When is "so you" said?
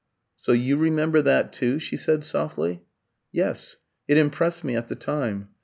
0.35-0.77